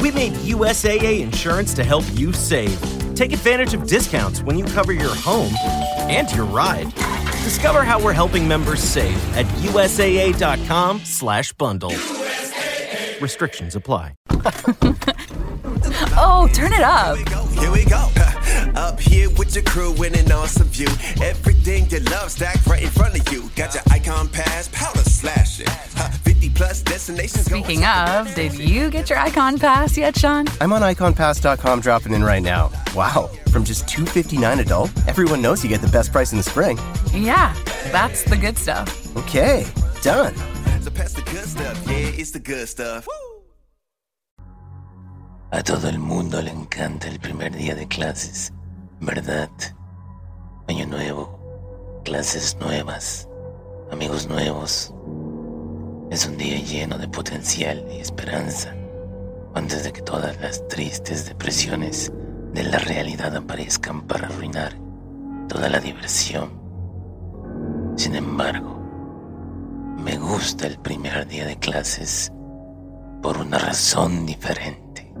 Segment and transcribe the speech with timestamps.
[0.00, 2.80] We made USAA insurance to help you save.
[3.14, 5.52] Take advantage of discounts when you cover your home
[6.08, 6.90] and your ride.
[7.44, 11.92] Discover how we're helping members save at usaa.com/bundle.
[13.20, 14.14] Restrictions apply.
[16.16, 17.18] oh, turn it up.
[17.58, 18.08] Here we go.
[18.74, 20.88] Up here with your crew in an awesome view.
[21.22, 23.50] Everything you love stacked right in front of you.
[23.56, 25.66] Got your icon pass, powder slashing.
[26.24, 27.44] 50 plus destinations.
[27.44, 30.46] Speaking of, did you get your icon pass yet, Sean?
[30.60, 32.70] I'm on iconpass.com dropping in right now.
[32.94, 36.78] Wow, from just 259 adult, everyone knows you get the best price in the spring.
[37.12, 37.54] Yeah,
[37.92, 38.88] that's the good stuff.
[39.16, 39.66] Okay,
[40.02, 40.34] done.
[40.80, 41.76] So pass the good stuff.
[41.86, 43.06] Yeah, it's the good stuff.
[45.52, 48.52] A todo el mundo le encanta el primer día de clases,
[49.00, 49.50] ¿verdad?
[50.68, 53.28] Año nuevo, clases nuevas,
[53.90, 54.94] amigos nuevos.
[56.10, 58.74] Es un día lleno de potencial y esperanza,
[59.54, 62.12] antes de que todas las tristes depresiones
[62.52, 64.72] de la realidad aparezcan para arruinar
[65.48, 66.50] toda la diversión.
[67.94, 68.76] Sin embargo,
[69.98, 72.32] me gusta el primer día de clases
[73.22, 75.12] por una razón diferente.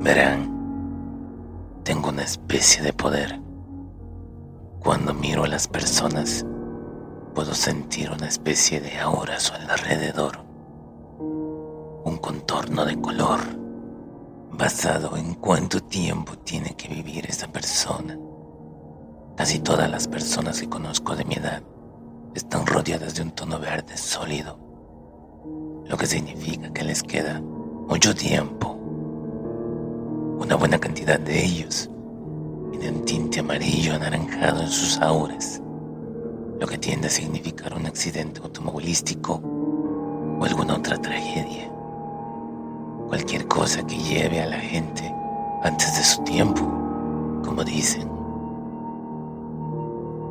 [0.00, 0.52] Verán,
[1.82, 3.40] tengo una especie de poder.
[4.80, 6.44] Cuando miro a las personas,
[7.34, 10.38] puedo sentir una especie de aura su alrededor.
[11.18, 13.40] Un contorno de color
[14.50, 18.18] basado en cuánto tiempo tiene que vivir esa persona.
[19.36, 21.62] Casi todas las personas que conozco de mi edad
[22.34, 24.58] están rodeadas de un tono verde sólido,
[25.86, 28.72] lo que significa que les queda mucho tiempo.
[30.38, 31.88] Una buena cantidad de ellos
[32.70, 35.62] tienen tinte amarillo anaranjado en sus auras,
[36.62, 39.42] lo que tiende a significar un accidente automovilístico
[40.38, 41.68] o alguna otra tragedia.
[43.08, 45.12] Cualquier cosa que lleve a la gente
[45.64, 46.60] antes de su tiempo,
[47.44, 48.08] como dicen.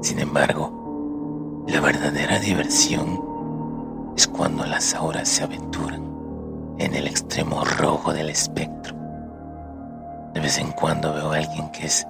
[0.00, 3.20] Sin embargo, la verdadera diversión
[4.16, 6.02] es cuando las auras se aventuran
[6.78, 8.96] en el extremo rojo del espectro.
[10.32, 12.06] De vez en cuando veo a alguien que es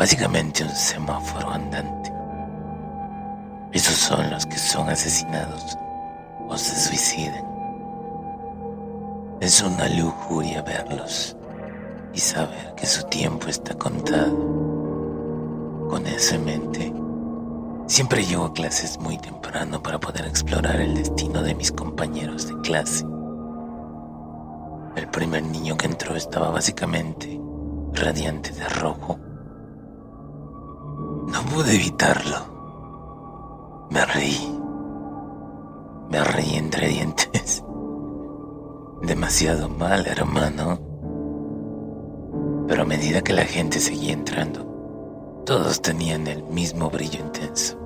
[0.00, 2.21] básicamente un semáforo andante.
[3.72, 5.78] Esos son los que son asesinados
[6.46, 7.44] o se suicidan.
[9.40, 11.34] Es una lujuria verlos
[12.12, 14.36] y saber que su tiempo está contado.
[15.88, 16.92] Con eso en mente,
[17.86, 22.60] siempre llego a clases muy temprano para poder explorar el destino de mis compañeros de
[22.60, 23.06] clase.
[24.96, 27.40] El primer niño que entró estaba básicamente
[27.94, 29.18] radiante de rojo.
[31.26, 32.51] No pude evitarlo.
[33.92, 34.58] Me reí.
[36.08, 37.62] Me reí entre dientes.
[39.02, 40.80] Demasiado mal, hermano.
[42.66, 47.78] Pero a medida que la gente seguía entrando, todos tenían el mismo brillo intenso.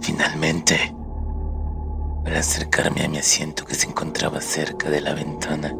[0.00, 0.78] Finalmente,
[2.24, 5.76] al acercarme a mi asiento que se encontraba cerca de la ventana,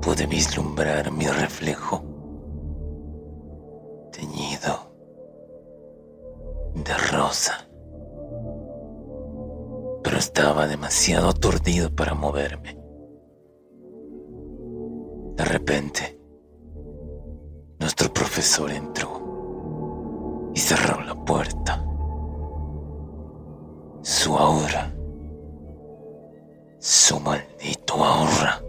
[0.00, 2.04] pude vislumbrar mi reflejo
[4.12, 4.77] teñido
[6.74, 7.68] de rosa.
[10.02, 12.78] Pero estaba demasiado aturdido para moverme.
[15.36, 16.18] De repente,
[17.78, 21.84] nuestro profesor entró y cerró la puerta.
[24.02, 24.94] Su aura,
[26.78, 28.62] su maldito aura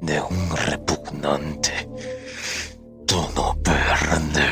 [0.00, 1.88] de un repugnante
[3.06, 4.51] tono verde.